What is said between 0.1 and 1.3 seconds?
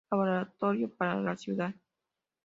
Laboratorio para